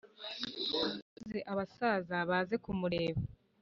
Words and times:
maze 1.15 1.39
abasaza 1.51 2.17
baze 2.29 2.55
kumureba 2.63 3.21